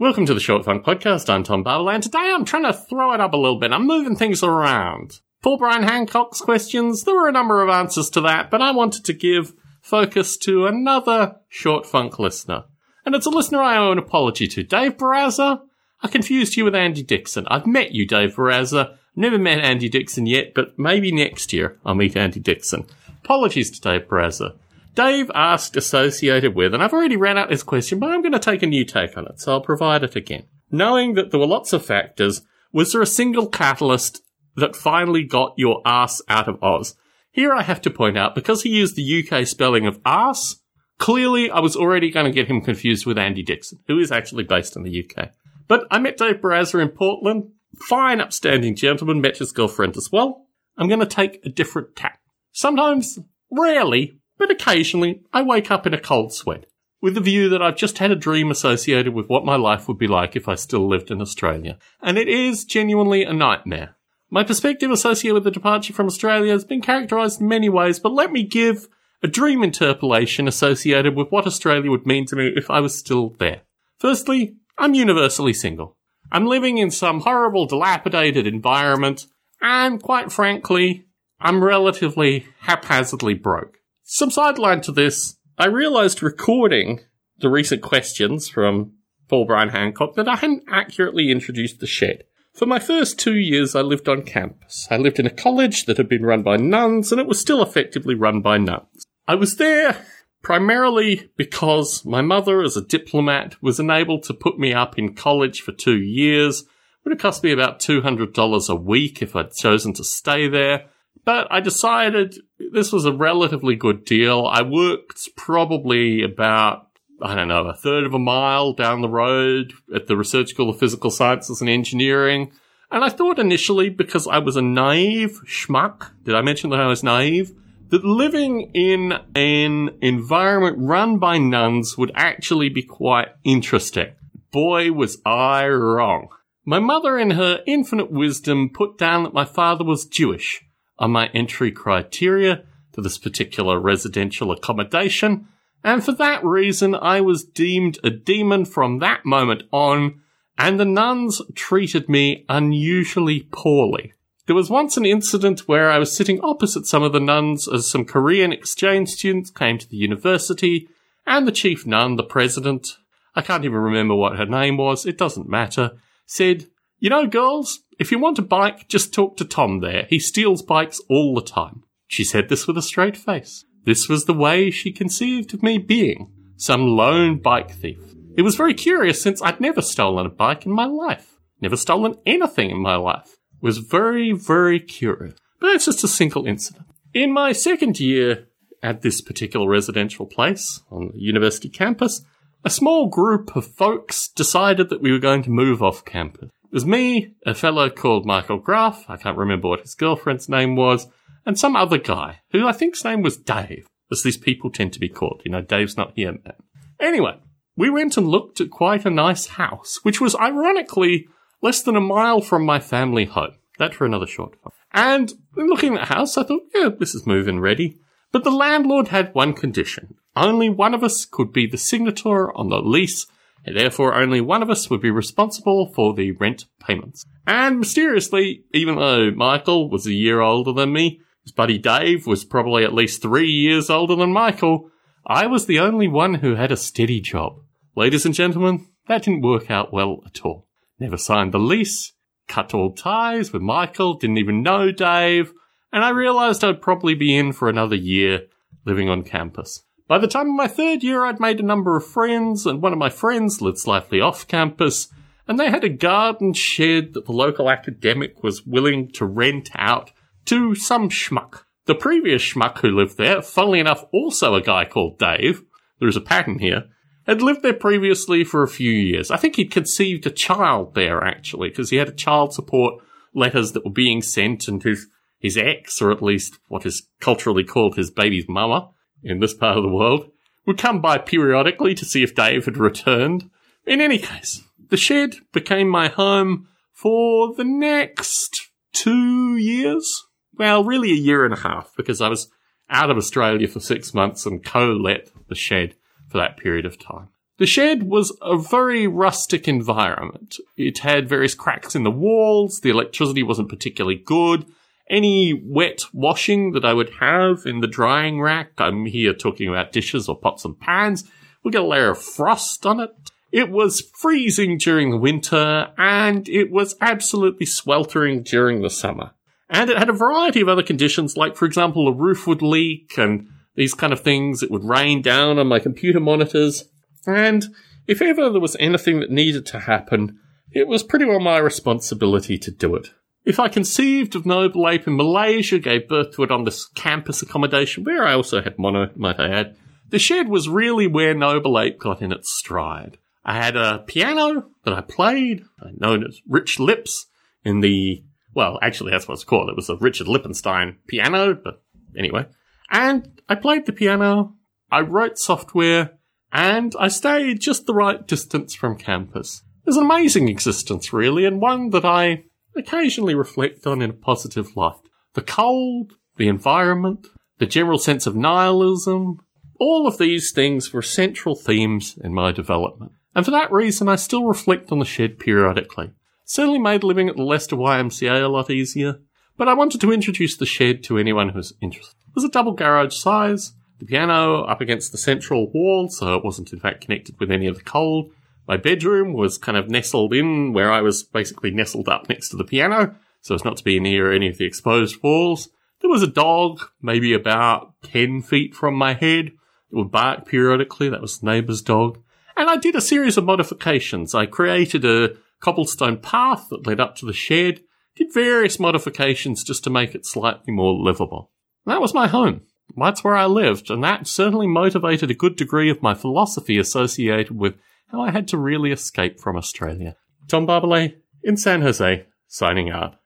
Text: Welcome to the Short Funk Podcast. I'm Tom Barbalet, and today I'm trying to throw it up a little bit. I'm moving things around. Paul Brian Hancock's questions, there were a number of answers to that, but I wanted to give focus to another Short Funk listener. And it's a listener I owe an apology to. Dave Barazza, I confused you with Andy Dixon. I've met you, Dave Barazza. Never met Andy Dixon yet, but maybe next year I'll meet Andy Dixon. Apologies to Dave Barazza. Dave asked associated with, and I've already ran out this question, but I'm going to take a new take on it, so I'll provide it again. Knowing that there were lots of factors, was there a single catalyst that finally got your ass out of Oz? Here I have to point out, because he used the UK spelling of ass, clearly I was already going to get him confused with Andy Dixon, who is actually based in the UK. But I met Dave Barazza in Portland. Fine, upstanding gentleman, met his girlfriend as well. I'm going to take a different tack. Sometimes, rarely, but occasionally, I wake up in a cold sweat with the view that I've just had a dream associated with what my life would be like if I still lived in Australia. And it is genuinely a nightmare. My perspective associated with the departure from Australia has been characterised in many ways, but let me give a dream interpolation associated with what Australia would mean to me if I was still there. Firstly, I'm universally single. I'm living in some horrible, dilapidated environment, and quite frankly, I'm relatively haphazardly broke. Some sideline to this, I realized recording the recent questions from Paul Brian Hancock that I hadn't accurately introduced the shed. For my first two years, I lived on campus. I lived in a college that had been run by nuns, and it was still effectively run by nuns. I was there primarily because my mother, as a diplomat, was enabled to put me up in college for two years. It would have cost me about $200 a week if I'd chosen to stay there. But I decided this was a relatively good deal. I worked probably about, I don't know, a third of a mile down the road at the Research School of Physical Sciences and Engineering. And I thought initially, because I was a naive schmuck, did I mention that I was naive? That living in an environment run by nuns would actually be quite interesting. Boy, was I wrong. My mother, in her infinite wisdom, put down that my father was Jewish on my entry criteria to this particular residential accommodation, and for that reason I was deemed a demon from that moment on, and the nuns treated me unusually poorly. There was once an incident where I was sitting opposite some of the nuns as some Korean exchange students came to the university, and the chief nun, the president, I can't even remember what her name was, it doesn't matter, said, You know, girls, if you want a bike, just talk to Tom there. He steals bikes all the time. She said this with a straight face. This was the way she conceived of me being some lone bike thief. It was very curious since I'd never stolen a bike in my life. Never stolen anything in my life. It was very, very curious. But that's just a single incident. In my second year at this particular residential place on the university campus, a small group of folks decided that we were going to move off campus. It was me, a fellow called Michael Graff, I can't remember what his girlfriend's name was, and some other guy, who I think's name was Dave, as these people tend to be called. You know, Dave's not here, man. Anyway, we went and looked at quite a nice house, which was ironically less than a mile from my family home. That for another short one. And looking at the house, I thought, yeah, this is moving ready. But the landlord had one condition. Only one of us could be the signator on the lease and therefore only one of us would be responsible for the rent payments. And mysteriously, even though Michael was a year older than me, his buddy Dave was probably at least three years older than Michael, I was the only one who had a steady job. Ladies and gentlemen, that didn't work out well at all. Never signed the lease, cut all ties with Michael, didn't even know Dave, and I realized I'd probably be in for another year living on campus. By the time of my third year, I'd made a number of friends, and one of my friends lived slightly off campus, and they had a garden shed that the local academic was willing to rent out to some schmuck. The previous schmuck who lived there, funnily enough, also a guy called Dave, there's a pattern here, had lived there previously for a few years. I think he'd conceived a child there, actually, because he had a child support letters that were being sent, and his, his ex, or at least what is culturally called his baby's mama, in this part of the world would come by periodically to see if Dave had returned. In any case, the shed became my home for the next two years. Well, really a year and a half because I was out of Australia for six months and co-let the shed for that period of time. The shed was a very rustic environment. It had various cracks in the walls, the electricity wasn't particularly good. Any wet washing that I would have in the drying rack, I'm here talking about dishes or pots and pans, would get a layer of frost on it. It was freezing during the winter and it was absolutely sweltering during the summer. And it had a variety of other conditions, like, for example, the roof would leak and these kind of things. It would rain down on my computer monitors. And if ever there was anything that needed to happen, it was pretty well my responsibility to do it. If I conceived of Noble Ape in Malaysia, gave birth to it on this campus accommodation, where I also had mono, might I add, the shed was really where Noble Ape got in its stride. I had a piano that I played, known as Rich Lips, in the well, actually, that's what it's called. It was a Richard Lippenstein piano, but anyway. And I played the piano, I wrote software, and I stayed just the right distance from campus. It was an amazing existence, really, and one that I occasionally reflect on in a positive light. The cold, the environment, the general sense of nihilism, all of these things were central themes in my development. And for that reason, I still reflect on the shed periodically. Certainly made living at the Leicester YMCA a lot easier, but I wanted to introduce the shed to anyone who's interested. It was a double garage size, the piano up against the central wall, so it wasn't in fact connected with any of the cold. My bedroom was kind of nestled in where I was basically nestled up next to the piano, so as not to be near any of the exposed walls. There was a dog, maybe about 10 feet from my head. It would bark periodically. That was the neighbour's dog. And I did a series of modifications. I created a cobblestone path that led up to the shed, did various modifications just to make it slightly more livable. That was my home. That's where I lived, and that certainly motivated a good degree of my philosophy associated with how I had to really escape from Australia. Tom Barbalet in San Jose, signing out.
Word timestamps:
Welcome 0.00 0.26
to 0.26 0.34
the 0.34 0.38
Short 0.38 0.64
Funk 0.64 0.84
Podcast. 0.84 1.28
I'm 1.28 1.42
Tom 1.42 1.64
Barbalet, 1.64 1.94
and 1.94 2.02
today 2.04 2.30
I'm 2.32 2.44
trying 2.44 2.62
to 2.62 2.72
throw 2.72 3.14
it 3.14 3.20
up 3.20 3.32
a 3.32 3.36
little 3.36 3.58
bit. 3.58 3.72
I'm 3.72 3.84
moving 3.84 4.14
things 4.14 4.44
around. 4.44 5.18
Paul 5.42 5.58
Brian 5.58 5.82
Hancock's 5.82 6.40
questions, 6.40 7.02
there 7.02 7.16
were 7.16 7.26
a 7.26 7.32
number 7.32 7.64
of 7.64 7.68
answers 7.68 8.08
to 8.10 8.20
that, 8.20 8.48
but 8.48 8.62
I 8.62 8.70
wanted 8.70 9.04
to 9.06 9.12
give 9.12 9.54
focus 9.82 10.36
to 10.36 10.66
another 10.66 11.40
Short 11.48 11.84
Funk 11.84 12.20
listener. 12.20 12.62
And 13.04 13.16
it's 13.16 13.26
a 13.26 13.30
listener 13.30 13.60
I 13.60 13.76
owe 13.76 13.90
an 13.90 13.98
apology 13.98 14.46
to. 14.46 14.62
Dave 14.62 14.98
Barazza, 14.98 15.62
I 16.00 16.06
confused 16.06 16.56
you 16.56 16.64
with 16.64 16.76
Andy 16.76 17.02
Dixon. 17.02 17.48
I've 17.48 17.66
met 17.66 17.90
you, 17.90 18.06
Dave 18.06 18.36
Barazza. 18.36 18.96
Never 19.16 19.36
met 19.36 19.58
Andy 19.58 19.88
Dixon 19.88 20.26
yet, 20.26 20.54
but 20.54 20.78
maybe 20.78 21.10
next 21.10 21.52
year 21.52 21.76
I'll 21.84 21.96
meet 21.96 22.16
Andy 22.16 22.38
Dixon. 22.38 22.86
Apologies 23.24 23.72
to 23.72 23.80
Dave 23.80 24.06
Barazza. 24.06 24.54
Dave 24.98 25.30
asked 25.32 25.76
associated 25.76 26.56
with, 26.56 26.74
and 26.74 26.82
I've 26.82 26.92
already 26.92 27.14
ran 27.14 27.38
out 27.38 27.48
this 27.48 27.62
question, 27.62 28.00
but 28.00 28.10
I'm 28.10 28.20
going 28.20 28.32
to 28.32 28.40
take 28.40 28.64
a 28.64 28.66
new 28.66 28.84
take 28.84 29.16
on 29.16 29.26
it, 29.26 29.38
so 29.38 29.52
I'll 29.52 29.60
provide 29.60 30.02
it 30.02 30.16
again. 30.16 30.46
Knowing 30.72 31.14
that 31.14 31.30
there 31.30 31.38
were 31.38 31.46
lots 31.46 31.72
of 31.72 31.86
factors, 31.86 32.42
was 32.72 32.90
there 32.90 33.00
a 33.00 33.06
single 33.06 33.46
catalyst 33.46 34.24
that 34.56 34.74
finally 34.74 35.22
got 35.22 35.54
your 35.56 35.82
ass 35.86 36.20
out 36.28 36.48
of 36.48 36.60
Oz? 36.64 36.96
Here 37.30 37.52
I 37.52 37.62
have 37.62 37.80
to 37.82 37.90
point 37.90 38.18
out, 38.18 38.34
because 38.34 38.64
he 38.64 38.70
used 38.70 38.96
the 38.96 39.24
UK 39.24 39.46
spelling 39.46 39.86
of 39.86 40.00
ass, 40.04 40.56
clearly 40.98 41.48
I 41.48 41.60
was 41.60 41.76
already 41.76 42.10
going 42.10 42.26
to 42.26 42.32
get 42.32 42.48
him 42.48 42.60
confused 42.60 43.06
with 43.06 43.18
Andy 43.18 43.44
Dixon, 43.44 43.78
who 43.86 44.00
is 44.00 44.10
actually 44.10 44.42
based 44.42 44.74
in 44.74 44.82
the 44.82 45.04
UK. 45.04 45.30
But 45.68 45.86
I 45.92 46.00
met 46.00 46.16
Dave 46.16 46.40
Barazza 46.40 46.82
in 46.82 46.88
Portland. 46.88 47.52
Fine, 47.88 48.20
upstanding 48.20 48.74
gentleman, 48.74 49.20
met 49.20 49.36
his 49.36 49.52
girlfriend 49.52 49.96
as 49.96 50.08
well. 50.10 50.48
I'm 50.76 50.88
going 50.88 50.98
to 50.98 51.06
take 51.06 51.38
a 51.46 51.50
different 51.50 51.94
tack. 51.94 52.18
Sometimes, 52.50 53.20
rarely, 53.48 54.18
but 54.38 54.50
occasionally, 54.50 55.22
I 55.32 55.42
wake 55.42 55.70
up 55.70 55.86
in 55.86 55.94
a 55.94 56.00
cold 56.00 56.32
sweat 56.32 56.66
with 57.00 57.14
the 57.14 57.20
view 57.20 57.48
that 57.48 57.62
I've 57.62 57.76
just 57.76 57.98
had 57.98 58.10
a 58.10 58.16
dream 58.16 58.50
associated 58.50 59.14
with 59.14 59.28
what 59.28 59.44
my 59.44 59.56
life 59.56 59.86
would 59.86 59.98
be 59.98 60.08
like 60.08 60.34
if 60.34 60.48
I 60.48 60.56
still 60.56 60.88
lived 60.88 61.10
in 61.10 61.20
Australia. 61.20 61.78
And 62.02 62.18
it 62.18 62.28
is 62.28 62.64
genuinely 62.64 63.22
a 63.22 63.32
nightmare. 63.32 63.96
My 64.30 64.44
perspective 64.44 64.90
associated 64.90 65.34
with 65.34 65.44
the 65.44 65.50
departure 65.50 65.92
from 65.92 66.06
Australia 66.06 66.52
has 66.52 66.64
been 66.64 66.82
characterised 66.82 67.40
in 67.40 67.48
many 67.48 67.68
ways, 67.68 67.98
but 67.98 68.12
let 68.12 68.32
me 68.32 68.42
give 68.42 68.88
a 69.22 69.28
dream 69.28 69.62
interpolation 69.62 70.46
associated 70.46 71.16
with 71.16 71.30
what 71.30 71.46
Australia 71.46 71.90
would 71.90 72.06
mean 72.06 72.26
to 72.26 72.36
me 72.36 72.52
if 72.54 72.70
I 72.70 72.80
was 72.80 72.96
still 72.96 73.30
there. 73.38 73.62
Firstly, 73.98 74.56
I'm 74.76 74.94
universally 74.94 75.52
single. 75.52 75.96
I'm 76.30 76.46
living 76.46 76.78
in 76.78 76.90
some 76.90 77.20
horrible, 77.20 77.66
dilapidated 77.66 78.46
environment, 78.46 79.26
and 79.62 80.02
quite 80.02 80.30
frankly, 80.30 81.06
I'm 81.40 81.64
relatively 81.64 82.46
haphazardly 82.60 83.34
broke. 83.34 83.77
Some 84.10 84.30
sideline 84.30 84.80
to 84.80 84.92
this, 84.92 85.36
I 85.58 85.66
realized 85.66 86.22
recording 86.22 87.00
the 87.40 87.50
recent 87.50 87.82
questions 87.82 88.48
from 88.48 88.94
Paul 89.28 89.44
Brian 89.44 89.68
Hancock 89.68 90.14
that 90.14 90.26
I 90.26 90.36
hadn't 90.36 90.64
accurately 90.66 91.30
introduced 91.30 91.80
the 91.80 91.86
shed. 91.86 92.24
For 92.54 92.64
my 92.64 92.78
first 92.78 93.18
two 93.18 93.36
years, 93.36 93.76
I 93.76 93.82
lived 93.82 94.08
on 94.08 94.22
campus. 94.22 94.88
I 94.90 94.96
lived 94.96 95.18
in 95.18 95.26
a 95.26 95.30
college 95.30 95.84
that 95.84 95.98
had 95.98 96.08
been 96.08 96.24
run 96.24 96.42
by 96.42 96.56
nuns, 96.56 97.12
and 97.12 97.20
it 97.20 97.26
was 97.26 97.38
still 97.38 97.60
effectively 97.62 98.14
run 98.14 98.40
by 98.40 98.56
nuns. 98.56 99.04
I 99.26 99.34
was 99.34 99.56
there 99.56 100.02
primarily 100.42 101.30
because 101.36 102.02
my 102.06 102.22
mother, 102.22 102.62
as 102.62 102.78
a 102.78 102.82
diplomat, 102.82 103.62
was 103.62 103.78
enabled 103.78 104.22
to 104.22 104.32
put 104.32 104.58
me 104.58 104.72
up 104.72 104.98
in 104.98 105.16
college 105.16 105.60
for 105.60 105.72
two 105.72 105.98
years. 105.98 106.62
It 106.62 106.68
would 107.04 107.12
have 107.12 107.20
cost 107.20 107.44
me 107.44 107.52
about 107.52 107.78
$200 107.78 108.68
a 108.70 108.74
week 108.74 109.20
if 109.20 109.36
I'd 109.36 109.52
chosen 109.52 109.92
to 109.92 110.02
stay 110.02 110.48
there. 110.48 110.86
But 111.24 111.48
I 111.50 111.60
decided 111.60 112.36
this 112.72 112.92
was 112.92 113.04
a 113.04 113.12
relatively 113.12 113.76
good 113.76 114.04
deal. 114.04 114.46
I 114.46 114.62
worked 114.62 115.28
probably 115.36 116.22
about, 116.22 116.88
I 117.22 117.34
don't 117.34 117.48
know, 117.48 117.66
a 117.66 117.74
third 117.74 118.04
of 118.04 118.14
a 118.14 118.18
mile 118.18 118.72
down 118.72 119.02
the 119.02 119.08
road 119.08 119.72
at 119.94 120.06
the 120.06 120.16
Research 120.16 120.50
School 120.50 120.70
of 120.70 120.78
Physical 120.78 121.10
Sciences 121.10 121.60
and 121.60 121.68
Engineering. 121.68 122.52
And 122.90 123.04
I 123.04 123.10
thought 123.10 123.38
initially, 123.38 123.90
because 123.90 124.26
I 124.26 124.38
was 124.38 124.56
a 124.56 124.62
naive 124.62 125.40
schmuck, 125.46 126.10
did 126.24 126.34
I 126.34 126.42
mention 126.42 126.70
that 126.70 126.80
I 126.80 126.86
was 126.86 127.02
naive? 127.02 127.52
That 127.90 128.04
living 128.04 128.70
in 128.74 129.14
an 129.34 129.96
environment 130.00 130.76
run 130.78 131.18
by 131.18 131.38
nuns 131.38 131.96
would 131.96 132.12
actually 132.14 132.68
be 132.68 132.82
quite 132.82 133.28
interesting. 133.44 134.12
Boy, 134.50 134.92
was 134.92 135.20
I 135.24 135.66
wrong. 135.68 136.28
My 136.64 136.80
mother, 136.80 137.18
in 137.18 137.32
her 137.32 137.62
infinite 137.66 138.10
wisdom, 138.10 138.70
put 138.70 138.98
down 138.98 139.22
that 139.22 139.32
my 139.32 139.46
father 139.46 139.84
was 139.84 140.04
Jewish 140.04 140.62
on 140.98 141.10
my 141.10 141.28
entry 141.28 141.70
criteria 141.70 142.64
to 142.92 143.00
this 143.00 143.18
particular 143.18 143.78
residential 143.78 144.50
accommodation, 144.50 145.46
and 145.84 146.04
for 146.04 146.12
that 146.12 146.44
reason 146.44 146.94
I 146.94 147.20
was 147.20 147.44
deemed 147.44 147.98
a 148.02 148.10
demon 148.10 148.64
from 148.64 148.98
that 148.98 149.24
moment 149.24 149.62
on, 149.72 150.20
and 150.58 150.78
the 150.78 150.84
nuns 150.84 151.40
treated 151.54 152.08
me 152.08 152.44
unusually 152.48 153.46
poorly. 153.52 154.12
There 154.46 154.56
was 154.56 154.70
once 154.70 154.96
an 154.96 155.04
incident 155.04 155.68
where 155.68 155.90
I 155.90 155.98
was 155.98 156.16
sitting 156.16 156.40
opposite 156.42 156.86
some 156.86 157.02
of 157.02 157.12
the 157.12 157.20
nuns 157.20 157.68
as 157.68 157.88
some 157.88 158.04
Korean 158.04 158.52
exchange 158.52 159.10
students 159.10 159.50
came 159.50 159.76
to 159.78 159.88
the 159.88 159.98
university, 159.98 160.88
and 161.26 161.46
the 161.46 161.52
chief 161.52 161.86
nun, 161.86 162.16
the 162.16 162.24
president, 162.24 162.96
I 163.34 163.42
can't 163.42 163.64
even 163.64 163.78
remember 163.78 164.14
what 164.14 164.38
her 164.38 164.46
name 164.46 164.78
was, 164.78 165.04
it 165.04 165.18
doesn't 165.18 165.48
matter, 165.48 165.92
said, 166.26 166.66
You 166.98 167.10
know, 167.10 167.26
girls, 167.26 167.80
if 167.98 168.12
you 168.12 168.18
want 168.18 168.38
a 168.38 168.42
bike, 168.42 168.88
just 168.88 169.12
talk 169.12 169.36
to 169.36 169.44
Tom 169.44 169.80
there. 169.80 170.06
He 170.08 170.18
steals 170.18 170.62
bikes 170.62 171.00
all 171.08 171.34
the 171.34 171.42
time. 171.42 171.82
She 172.06 172.24
said 172.24 172.48
this 172.48 172.66
with 172.66 172.78
a 172.78 172.82
straight 172.82 173.16
face. 173.16 173.64
This 173.84 174.08
was 174.08 174.24
the 174.24 174.34
way 174.34 174.70
she 174.70 174.92
conceived 174.92 175.54
of 175.54 175.62
me 175.62 175.78
being 175.78 176.32
some 176.56 176.82
lone 176.82 177.38
bike 177.38 177.70
thief. 177.70 178.14
It 178.36 178.42
was 178.42 178.56
very 178.56 178.74
curious 178.74 179.22
since 179.22 179.42
I'd 179.42 179.60
never 179.60 179.82
stolen 179.82 180.26
a 180.26 180.30
bike 180.30 180.64
in 180.64 180.72
my 180.72 180.84
life. 180.86 181.38
Never 181.60 181.76
stolen 181.76 182.16
anything 182.24 182.70
in 182.70 182.80
my 182.80 182.96
life. 182.96 183.36
It 183.60 183.62
was 183.62 183.78
very, 183.78 184.32
very 184.32 184.78
curious. 184.78 185.34
But 185.60 185.72
that's 185.72 185.86
just 185.86 186.04
a 186.04 186.08
single 186.08 186.46
incident. 186.46 186.86
In 187.14 187.32
my 187.32 187.52
second 187.52 187.98
year 187.98 188.46
at 188.82 189.02
this 189.02 189.20
particular 189.20 189.68
residential 189.68 190.26
place 190.26 190.82
on 190.90 191.10
the 191.12 191.20
university 191.20 191.68
campus, 191.68 192.22
a 192.64 192.70
small 192.70 193.08
group 193.08 193.56
of 193.56 193.66
folks 193.66 194.28
decided 194.28 194.88
that 194.90 195.02
we 195.02 195.10
were 195.10 195.18
going 195.18 195.42
to 195.42 195.50
move 195.50 195.82
off 195.82 196.04
campus. 196.04 196.50
It 196.70 196.74
was 196.74 196.84
me, 196.84 197.34
a 197.46 197.54
fellow 197.54 197.88
called 197.88 198.26
Michael 198.26 198.58
Graff, 198.58 199.06
I 199.08 199.16
can't 199.16 199.38
remember 199.38 199.68
what 199.68 199.80
his 199.80 199.94
girlfriend's 199.94 200.50
name 200.50 200.76
was, 200.76 201.06
and 201.46 201.58
some 201.58 201.74
other 201.74 201.96
guy, 201.96 202.40
who 202.52 202.66
I 202.66 202.72
think's 202.72 203.02
name 203.02 203.22
was 203.22 203.38
Dave, 203.38 203.88
as 204.12 204.22
these 204.22 204.36
people 204.36 204.70
tend 204.70 204.92
to 204.92 205.00
be 205.00 205.08
called. 205.08 205.40
You 205.46 205.52
know, 205.52 205.62
Dave's 205.62 205.96
not 205.96 206.12
here, 206.14 206.32
man. 206.32 206.52
Anyway, 207.00 207.38
we 207.74 207.88
went 207.88 208.18
and 208.18 208.28
looked 208.28 208.60
at 208.60 208.70
quite 208.70 209.06
a 209.06 209.10
nice 209.10 209.46
house, 209.46 210.00
which 210.02 210.20
was 210.20 210.36
ironically 210.36 211.26
less 211.62 211.82
than 211.82 211.96
a 211.96 212.02
mile 212.02 212.42
from 212.42 212.66
my 212.66 212.80
family 212.80 213.24
home. 213.24 213.54
That 213.78 213.94
for 213.94 214.04
another 214.04 214.26
short 214.26 214.54
one. 214.62 214.74
And 214.92 215.32
looking 215.56 215.94
at 215.94 216.00
the 216.08 216.14
house, 216.14 216.36
I 216.36 216.42
thought, 216.42 216.64
yeah, 216.74 216.90
this 216.90 217.14
is 217.14 217.26
moving 217.26 217.60
ready. 217.60 217.96
But 218.30 218.44
the 218.44 218.50
landlord 218.50 219.08
had 219.08 219.34
one 219.34 219.54
condition. 219.54 220.16
Only 220.36 220.68
one 220.68 220.92
of 220.92 221.02
us 221.02 221.24
could 221.24 221.50
be 221.50 221.66
the 221.66 221.78
signator 221.78 222.50
on 222.54 222.68
the 222.68 222.82
lease 222.82 223.26
and 223.64 223.76
therefore 223.76 224.14
only 224.14 224.40
one 224.40 224.62
of 224.62 224.70
us 224.70 224.88
would 224.88 225.00
be 225.00 225.10
responsible 225.10 225.92
for 225.94 226.14
the 226.14 226.32
rent 226.32 226.66
payments. 226.80 227.24
And 227.46 227.80
mysteriously, 227.80 228.64
even 228.72 228.96
though 228.96 229.30
Michael 229.30 229.90
was 229.90 230.06
a 230.06 230.12
year 230.12 230.40
older 230.40 230.72
than 230.72 230.92
me, 230.92 231.20
his 231.42 231.52
buddy 231.52 231.78
Dave 231.78 232.26
was 232.26 232.44
probably 232.44 232.84
at 232.84 232.92
least 232.92 233.22
three 233.22 233.50
years 233.50 233.88
older 233.88 234.14
than 234.14 234.32
Michael, 234.32 234.90
I 235.26 235.46
was 235.46 235.66
the 235.66 235.78
only 235.78 236.08
one 236.08 236.34
who 236.34 236.54
had 236.54 236.72
a 236.72 236.76
steady 236.76 237.20
job. 237.20 237.60
Ladies 237.94 238.24
and 238.24 238.34
gentlemen, 238.34 238.86
that 239.08 239.24
didn't 239.24 239.42
work 239.42 239.70
out 239.70 239.92
well 239.92 240.20
at 240.26 240.40
all. 240.44 240.66
Never 240.98 241.16
signed 241.16 241.52
the 241.52 241.58
lease, 241.58 242.12
cut 242.48 242.74
all 242.74 242.92
ties 242.92 243.52
with 243.52 243.62
Michael, 243.62 244.14
didn't 244.14 244.38
even 244.38 244.62
know 244.62 244.90
Dave, 244.90 245.52
and 245.92 246.04
I 246.04 246.10
realized 246.10 246.64
I'd 246.64 246.82
probably 246.82 247.14
be 247.14 247.36
in 247.36 247.52
for 247.52 247.68
another 247.68 247.96
year 247.96 248.42
living 248.84 249.08
on 249.08 249.22
campus. 249.22 249.84
By 250.08 250.16
the 250.16 250.26
time 250.26 250.48
of 250.48 250.56
my 250.56 250.68
third 250.68 251.02
year, 251.02 251.26
I'd 251.26 251.38
made 251.38 251.60
a 251.60 251.62
number 251.62 251.94
of 251.94 252.06
friends, 252.06 252.64
and 252.64 252.80
one 252.80 252.94
of 252.94 252.98
my 252.98 253.10
friends 253.10 253.60
lived 253.60 253.76
slightly 253.76 254.22
off 254.22 254.48
campus, 254.48 255.08
and 255.46 255.60
they 255.60 255.68
had 255.68 255.84
a 255.84 255.90
garden 255.90 256.54
shed 256.54 257.12
that 257.12 257.26
the 257.26 257.32
local 257.32 257.68
academic 257.70 258.42
was 258.42 258.66
willing 258.66 259.10
to 259.12 259.26
rent 259.26 259.68
out 259.74 260.12
to 260.46 260.74
some 260.74 261.10
schmuck. 261.10 261.64
The 261.84 261.94
previous 261.94 262.42
schmuck 262.42 262.78
who 262.78 262.88
lived 262.88 263.18
there, 263.18 263.42
funnily 263.42 263.80
enough, 263.80 264.06
also 264.10 264.54
a 264.54 264.62
guy 264.62 264.86
called 264.86 265.18
Dave, 265.18 265.62
there's 266.00 266.16
a 266.16 266.22
pattern 266.22 266.58
here, 266.58 266.84
had 267.26 267.42
lived 267.42 267.62
there 267.62 267.74
previously 267.74 268.44
for 268.44 268.62
a 268.62 268.68
few 268.68 268.90
years. 268.90 269.30
I 269.30 269.36
think 269.36 269.56
he'd 269.56 269.70
conceived 269.70 270.26
a 270.26 270.30
child 270.30 270.94
there, 270.94 271.22
actually, 271.22 271.68
because 271.68 271.90
he 271.90 271.96
had 271.96 272.08
a 272.08 272.12
child 272.12 272.54
support 272.54 273.04
letters 273.34 273.72
that 273.72 273.84
were 273.84 273.90
being 273.90 274.22
sent, 274.22 274.68
and 274.68 274.82
his, 274.82 275.06
his 275.38 275.58
ex, 275.58 276.00
or 276.00 276.10
at 276.10 276.22
least 276.22 276.58
what 276.68 276.86
is 276.86 277.06
culturally 277.20 277.64
called 277.64 277.96
his 277.96 278.10
baby's 278.10 278.48
mama, 278.48 278.88
in 279.22 279.40
this 279.40 279.54
part 279.54 279.76
of 279.76 279.82
the 279.82 279.88
world 279.88 280.30
would 280.66 280.78
come 280.78 281.00
by 281.00 281.18
periodically 281.18 281.94
to 281.94 282.04
see 282.04 282.22
if 282.22 282.34
Dave 282.34 282.66
had 282.66 282.76
returned. 282.76 283.50
In 283.86 284.00
any 284.00 284.18
case, 284.18 284.62
the 284.90 284.96
shed 284.96 285.36
became 285.52 285.88
my 285.88 286.08
home 286.08 286.68
for 286.92 287.54
the 287.54 287.64
next 287.64 288.68
two 288.92 289.56
years. 289.56 290.24
Well, 290.54 290.84
really 290.84 291.10
a 291.10 291.14
year 291.14 291.44
and 291.44 291.54
a 291.54 291.60
half 291.60 291.92
because 291.96 292.20
I 292.20 292.28
was 292.28 292.50
out 292.90 293.10
of 293.10 293.16
Australia 293.16 293.68
for 293.68 293.80
six 293.80 294.12
months 294.12 294.46
and 294.46 294.64
co-let 294.64 295.30
the 295.48 295.54
shed 295.54 295.94
for 296.28 296.38
that 296.38 296.56
period 296.56 296.84
of 296.84 296.98
time. 296.98 297.28
The 297.58 297.66
shed 297.66 298.04
was 298.04 298.36
a 298.40 298.56
very 298.56 299.06
rustic 299.06 299.66
environment. 299.66 300.56
It 300.76 300.98
had 300.98 301.28
various 301.28 301.54
cracks 301.54 301.94
in 301.94 302.04
the 302.04 302.10
walls, 302.10 302.80
the 302.80 302.90
electricity 302.90 303.42
wasn't 303.42 303.68
particularly 303.68 304.16
good. 304.16 304.66
Any 305.10 305.54
wet 305.64 306.02
washing 306.12 306.72
that 306.72 306.84
I 306.84 306.92
would 306.92 307.10
have 307.20 307.64
in 307.64 307.80
the 307.80 307.86
drying 307.86 308.40
rack, 308.40 308.72
I'm 308.78 309.06
here 309.06 309.32
talking 309.32 309.68
about 309.68 309.92
dishes 309.92 310.28
or 310.28 310.38
pots 310.38 310.64
and 310.64 310.78
pans, 310.78 311.24
would 311.64 311.72
get 311.72 311.82
a 311.82 311.86
layer 311.86 312.10
of 312.10 312.22
frost 312.22 312.84
on 312.84 313.00
it. 313.00 313.10
It 313.50 313.70
was 313.70 314.10
freezing 314.20 314.76
during 314.76 315.10
the 315.10 315.16
winter 315.16 315.92
and 315.96 316.48
it 316.48 316.70
was 316.70 316.96
absolutely 317.00 317.66
sweltering 317.66 318.42
during 318.42 318.82
the 318.82 318.90
summer. 318.90 319.30
And 319.70 319.90
it 319.90 319.98
had 319.98 320.08
a 320.08 320.14
variety 320.14 320.60
of 320.60 320.68
other 320.68 320.82
conditions, 320.82 321.36
like, 321.36 321.56
for 321.56 321.64
example, 321.64 322.06
the 322.06 322.18
roof 322.18 322.46
would 322.46 322.62
leak 322.62 323.16
and 323.18 323.48
these 323.74 323.94
kind 323.94 324.12
of 324.12 324.20
things. 324.20 324.62
It 324.62 324.70
would 324.70 324.84
rain 324.84 325.22
down 325.22 325.58
on 325.58 325.68
my 325.68 325.78
computer 325.78 326.20
monitors. 326.20 326.84
And 327.26 327.64
if 328.06 328.22
ever 328.22 328.50
there 328.50 328.60
was 328.60 328.76
anything 328.80 329.20
that 329.20 329.30
needed 329.30 329.66
to 329.66 329.80
happen, 329.80 330.38
it 330.72 330.88
was 330.88 331.02
pretty 331.02 331.24
well 331.24 331.40
my 331.40 331.58
responsibility 331.58 332.58
to 332.58 332.70
do 332.70 332.94
it. 332.94 333.10
If 333.48 333.58
I 333.58 333.68
conceived 333.68 334.36
of 334.36 334.44
Noble 334.44 334.86
Ape 334.86 335.06
in 335.06 335.16
Malaysia, 335.16 335.78
gave 335.78 336.06
birth 336.06 336.32
to 336.32 336.42
it 336.42 336.50
on 336.50 336.64
this 336.64 336.84
campus 336.84 337.40
accommodation, 337.40 338.04
where 338.04 338.26
I 338.26 338.34
also 338.34 338.60
had 338.60 338.78
mono, 338.78 339.08
might 339.16 339.40
I 339.40 339.48
add, 339.48 339.74
the 340.10 340.18
shed 340.18 340.50
was 340.50 340.68
really 340.68 341.06
where 341.06 341.32
Noble 341.32 341.80
Ape 341.80 341.98
got 341.98 342.20
in 342.20 342.30
its 342.30 342.52
stride. 342.52 343.16
I 343.46 343.54
had 343.54 343.74
a 343.74 344.04
piano 344.06 344.66
that 344.84 344.92
I 344.92 345.00
played, 345.00 345.64
known 345.96 346.24
as 346.24 346.42
Rich 346.46 346.78
Lips, 346.78 347.24
in 347.64 347.80
the 347.80 348.22
well, 348.52 348.78
actually, 348.82 349.12
that's 349.12 349.26
what 349.26 349.36
it's 349.36 349.44
called. 349.44 349.70
It 349.70 349.76
was 349.76 349.88
a 349.88 349.96
Richard 349.96 350.26
Lippenstein 350.26 350.96
piano, 351.06 351.54
but 351.54 351.82
anyway. 352.18 352.44
And 352.90 353.40
I 353.48 353.54
played 353.54 353.86
the 353.86 353.94
piano, 353.94 354.56
I 354.92 355.00
wrote 355.00 355.38
software, 355.38 356.18
and 356.52 356.94
I 357.00 357.08
stayed 357.08 357.62
just 357.62 357.86
the 357.86 357.94
right 357.94 358.26
distance 358.26 358.74
from 358.74 358.98
campus. 358.98 359.62
It 359.86 359.88
was 359.88 359.96
an 359.96 360.04
amazing 360.04 360.50
existence, 360.50 361.14
really, 361.14 361.46
and 361.46 361.62
one 361.62 361.88
that 361.90 362.04
I 362.04 362.44
occasionally 362.76 363.34
reflect 363.34 363.86
on 363.86 364.02
in 364.02 364.10
a 364.10 364.14
positive 364.14 364.76
light. 364.76 364.96
The 365.34 365.42
cold, 365.42 366.14
the 366.36 366.48
environment, 366.48 367.26
the 367.58 367.66
general 367.66 367.98
sense 367.98 368.26
of 368.26 368.36
nihilism, 368.36 369.38
all 369.78 370.06
of 370.06 370.18
these 370.18 370.52
things 370.52 370.92
were 370.92 371.02
central 371.02 371.54
themes 371.54 372.18
in 372.22 372.34
my 372.34 372.52
development. 372.52 373.12
And 373.34 373.44
for 373.44 373.50
that 373.52 373.72
reason, 373.72 374.08
I 374.08 374.16
still 374.16 374.44
reflect 374.44 374.90
on 374.90 374.98
the 374.98 375.04
shed 375.04 375.38
periodically. 375.38 376.10
Certainly 376.44 376.80
made 376.80 377.04
living 377.04 377.28
at 377.28 377.36
the 377.36 377.42
Leicester 377.42 377.76
YMCA 377.76 378.42
a 378.42 378.48
lot 378.48 378.70
easier, 378.70 379.20
but 379.56 379.68
I 379.68 379.74
wanted 379.74 380.00
to 380.00 380.12
introduce 380.12 380.56
the 380.56 380.66
shed 380.66 381.04
to 381.04 381.18
anyone 381.18 381.50
who's 381.50 381.74
interested. 381.80 382.16
It 382.26 382.34
was 382.34 382.44
a 382.44 382.48
double 382.48 382.72
garage 382.72 383.14
size, 383.14 383.74
the 383.98 384.06
piano 384.06 384.62
up 384.62 384.80
against 384.80 385.12
the 385.12 385.18
central 385.18 385.70
wall, 385.72 386.08
so 386.08 386.36
it 386.36 386.44
wasn't 386.44 386.72
in 386.72 386.80
fact 386.80 387.02
connected 387.02 387.38
with 387.38 387.50
any 387.50 387.66
of 387.66 387.76
the 387.76 387.82
cold. 387.82 388.30
My 388.68 388.76
bedroom 388.76 389.32
was 389.32 389.56
kind 389.56 389.78
of 389.78 389.88
nestled 389.88 390.34
in 390.34 390.74
where 390.74 390.92
I 390.92 391.00
was 391.00 391.22
basically 391.22 391.70
nestled 391.70 392.06
up 392.06 392.28
next 392.28 392.50
to 392.50 392.56
the 392.56 392.64
piano, 392.64 393.16
so 393.40 393.54
as 393.54 393.64
not 393.64 393.78
to 393.78 393.84
be 393.84 393.98
near 393.98 394.30
any 394.30 394.48
of 394.48 394.58
the 394.58 394.66
exposed 394.66 395.22
walls. 395.22 395.70
There 396.00 396.10
was 396.10 396.22
a 396.22 396.28
dog, 396.28 396.80
maybe 397.00 397.32
about 397.32 397.94
10 398.02 398.42
feet 398.42 398.74
from 398.74 398.94
my 398.94 399.14
head. 399.14 399.46
It 399.46 399.96
would 399.96 400.10
bark 400.10 400.46
periodically. 400.46 401.08
That 401.08 401.22
was 401.22 401.38
the 401.38 401.46
neighbour's 401.46 401.80
dog. 401.80 402.22
And 402.58 402.68
I 402.68 402.76
did 402.76 402.94
a 402.94 403.00
series 403.00 403.38
of 403.38 403.44
modifications. 403.44 404.34
I 404.34 404.44
created 404.44 405.02
a 405.04 405.36
cobblestone 405.60 406.18
path 406.18 406.66
that 406.68 406.86
led 406.86 407.00
up 407.00 407.16
to 407.16 407.26
the 407.26 407.32
shed, 407.32 407.80
did 408.16 408.34
various 408.34 408.78
modifications 408.78 409.64
just 409.64 409.82
to 409.84 409.90
make 409.90 410.14
it 410.14 410.26
slightly 410.26 410.74
more 410.74 410.92
livable. 410.92 411.50
That 411.86 412.02
was 412.02 412.12
my 412.12 412.26
home. 412.26 412.62
That's 412.96 413.24
where 413.24 413.36
I 413.36 413.46
lived, 413.46 413.90
and 413.90 414.04
that 414.04 414.26
certainly 414.26 414.66
motivated 414.66 415.30
a 415.30 415.34
good 415.34 415.56
degree 415.56 415.88
of 415.88 416.02
my 416.02 416.14
philosophy 416.14 416.78
associated 416.78 417.56
with 417.56 417.76
how 418.08 418.22
I 418.22 418.30
had 418.30 418.48
to 418.48 418.58
really 418.58 418.90
escape 418.90 419.40
from 419.40 419.56
Australia. 419.56 420.16
Tom 420.48 420.66
Barbalet 420.66 421.16
in 421.42 421.56
San 421.56 421.82
Jose, 421.82 422.26
signing 422.46 422.90
out. 422.90 423.16